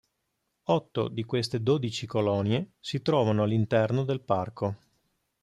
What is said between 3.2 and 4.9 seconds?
all'interno del parco.